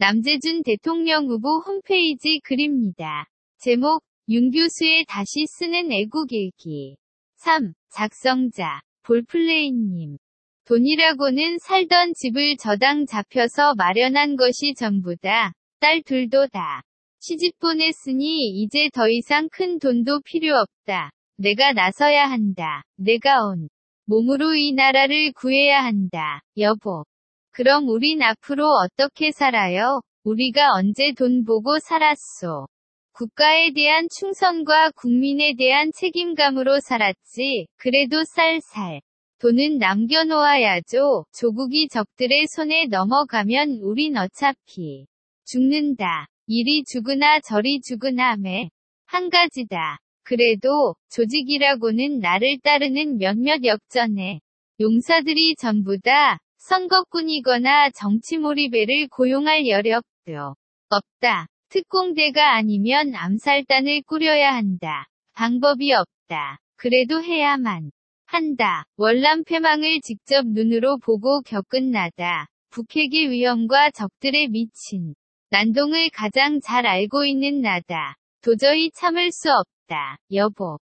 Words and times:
남재준 0.00 0.62
대통령 0.62 1.26
후보 1.26 1.58
홈페이지 1.58 2.40
글입니다. 2.42 3.26
제목, 3.58 4.02
윤 4.30 4.50
교수의 4.50 5.04
다시 5.06 5.44
쓰는 5.46 5.92
애국일기. 5.92 6.96
3. 7.36 7.74
작성자, 7.90 8.80
볼플레이님. 9.02 10.16
돈이라고는 10.64 11.58
살던 11.58 12.14
집을 12.14 12.56
저당 12.56 13.04
잡혀서 13.04 13.74
마련한 13.74 14.36
것이 14.36 14.72
전부다. 14.74 15.52
딸 15.80 16.02
둘도 16.02 16.46
다. 16.46 16.82
시집 17.20 17.58
보냈으니 17.58 18.62
이제 18.62 18.88
더 18.94 19.06
이상 19.06 19.50
큰 19.52 19.78
돈도 19.78 20.22
필요 20.22 20.56
없다. 20.56 21.10
내가 21.36 21.74
나서야 21.74 22.24
한다. 22.24 22.84
내가 22.96 23.44
온 23.44 23.68
몸으로 24.06 24.54
이 24.54 24.72
나라를 24.72 25.32
구해야 25.34 25.84
한다. 25.84 26.40
여보. 26.56 27.04
그럼 27.52 27.88
우린 27.88 28.22
앞으로 28.22 28.66
어떻게 28.66 29.32
살아요? 29.32 30.00
우리가 30.24 30.72
언제 30.72 31.12
돈 31.12 31.44
보고 31.44 31.78
살았소? 31.78 32.66
국가에 33.12 33.72
대한 33.72 34.08
충성과 34.08 34.92
국민에 34.92 35.54
대한 35.58 35.90
책임감으로 35.92 36.80
살았지. 36.80 37.66
그래도 37.76 38.22
쌀쌀. 38.24 39.00
돈은 39.40 39.78
남겨놓아야죠. 39.78 41.24
조국이 41.32 41.88
적들의 41.88 42.46
손에 42.54 42.86
넘어가면 42.86 43.80
우린 43.82 44.16
어차피 44.16 45.06
죽는다. 45.44 46.26
이리 46.46 46.84
죽으나 46.84 47.40
저리 47.40 47.80
죽으나 47.80 48.36
매. 48.36 48.68
한 49.06 49.28
가지다. 49.28 49.98
그래도 50.22 50.94
조직이라고는 51.10 52.20
나를 52.20 52.58
따르는 52.62 53.18
몇몇 53.18 53.64
역전의 53.64 54.40
용사들이 54.80 55.56
전부 55.56 55.98
다 55.98 56.38
선거꾼이거나 56.60 57.90
정치 57.90 58.36
몰입애를 58.36 59.08
고용할 59.08 59.66
여력도 59.66 60.54
없다. 60.90 61.46
특공대가 61.70 62.54
아니면 62.54 63.14
암살단을 63.14 64.02
꾸려야 64.02 64.54
한다. 64.54 65.06
방법이 65.32 65.92
없다. 65.92 66.58
그래도 66.76 67.22
해야만 67.22 67.90
한다. 68.26 68.84
월남 68.96 69.44
패망을 69.44 70.00
직접 70.02 70.46
눈으로 70.46 70.98
보고 70.98 71.40
겪은 71.42 71.90
나다. 71.90 72.46
북핵의 72.70 73.30
위험과 73.30 73.90
적들의 73.92 74.48
미친 74.48 75.14
난동을 75.50 76.10
가장 76.12 76.60
잘 76.60 76.86
알고 76.86 77.24
있는 77.24 77.62
나다. 77.62 78.16
도저히 78.42 78.90
참을 78.92 79.32
수 79.32 79.50
없다. 79.50 80.18
여보. 80.32 80.78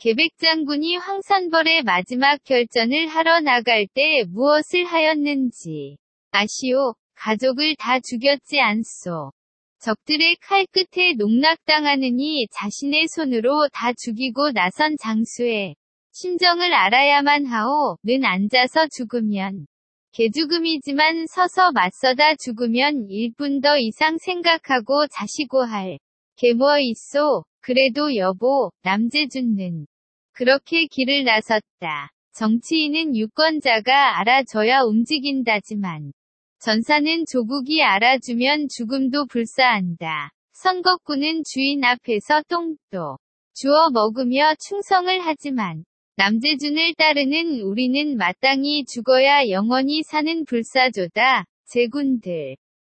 계백 0.00 0.38
장군이 0.38 0.96
황산벌의 0.96 1.82
마지막 1.82 2.42
결전을 2.44 3.06
하러 3.08 3.40
나갈 3.40 3.86
때 3.92 4.24
무엇을 4.30 4.86
하였는지 4.86 5.98
아시오. 6.30 6.94
가족을 7.16 7.76
다 7.76 8.00
죽였지 8.00 8.62
않소. 8.62 9.30
적들의 9.78 10.36
칼 10.40 10.64
끝에 10.72 11.12
농락당하느니 11.18 12.46
자신의 12.50 13.08
손으로 13.08 13.68
다 13.74 13.92
죽이고 13.92 14.52
나선 14.52 14.96
장수의 14.96 15.76
심정을 16.12 16.72
알아야만 16.72 17.44
하오. 17.44 17.98
는 18.02 18.24
앉아서 18.24 18.86
죽으면 18.96 19.66
개죽음이지만 20.12 21.26
서서 21.26 21.72
맞서다 21.72 22.36
죽으면 22.36 23.06
1분 23.06 23.62
더 23.62 23.76
이상 23.76 24.16
생각하고 24.16 25.08
자시고 25.08 25.62
할. 25.62 25.98
개뭐 26.36 26.78
있소. 26.78 27.44
그래도 27.60 28.16
여보, 28.16 28.70
남재준는 28.82 29.86
그렇게 30.32 30.86
길을 30.86 31.24
나섰다. 31.24 32.10
정치인은 32.32 33.16
유권자가 33.16 34.18
알아줘야 34.20 34.82
움직인다지만 34.82 36.12
전사는 36.60 37.24
조국이 37.26 37.82
알아주면 37.82 38.68
죽음도 38.68 39.26
불사한다. 39.26 40.30
선거꾼은 40.52 41.42
주인 41.44 41.84
앞에서 41.84 42.42
똥도 42.48 43.18
주워 43.54 43.90
먹으며 43.90 44.54
충성을 44.58 45.20
하지만 45.20 45.84
남재준을 46.16 46.94
따르는 46.94 47.60
우리는 47.62 48.16
마땅히 48.16 48.84
죽어야 48.84 49.48
영원히 49.48 50.02
사는 50.02 50.44
불사조다. 50.44 51.44
제군들. 51.66 52.56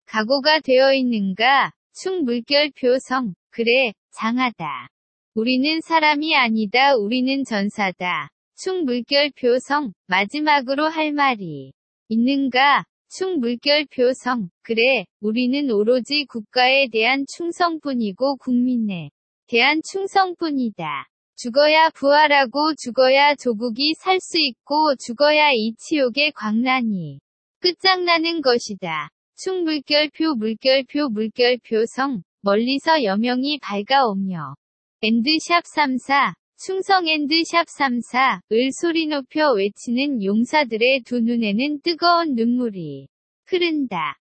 각오가 0.06 0.60
되어 0.60 0.94
있는가? 0.94 1.72
충 1.92 2.24
물결 2.24 2.72
표성. 2.80 3.34
그래, 3.50 3.92
장하다. 4.12 4.88
우리는 5.34 5.80
사람이 5.80 6.34
아니다. 6.34 6.96
우리는 6.96 7.44
전사다. 7.44 8.30
충 8.56 8.84
물결 8.84 9.30
표성. 9.40 9.92
마지막으로 10.06 10.88
할 10.88 11.12
말이 11.12 11.72
있는가? 12.08 12.84
충 13.08 13.40
물결 13.40 13.86
표성. 13.94 14.50
그래, 14.62 15.04
우리는 15.20 15.70
오로지 15.70 16.26
국가에 16.26 16.88
대한 16.88 17.24
충성뿐이고 17.34 18.36
국민에 18.36 19.10
대한 19.46 19.80
충성뿐이다. 19.82 21.08
죽어야 21.36 21.90
부활하고 21.90 22.74
죽어야 22.76 23.34
조국이 23.34 23.94
살 23.94 24.20
수 24.20 24.38
있고 24.38 24.94
죽어야 24.96 25.52
이 25.52 25.74
치욕의 25.78 26.32
광란이 26.32 27.20
끝장나는 27.60 28.42
것이다. 28.42 29.10
충 29.36 29.64
물결표 29.64 30.34
물결표 30.34 31.08
물결표 31.08 31.86
성 31.86 32.22
멀리서 32.42 33.02
여명이 33.04 33.58
밝아오며 33.60 34.54
엔드샵 35.02 35.66
34 35.66 36.34
충성 36.58 37.08
엔드샵 37.08 37.66
34을 37.66 38.70
소리 38.72 39.06
높여 39.06 39.52
외치는 39.52 40.22
용사들의 40.22 41.02
두 41.06 41.20
눈에는 41.20 41.80
뜨거운 41.82 42.34
눈물이 42.34 43.08
흐른다. 43.46 44.20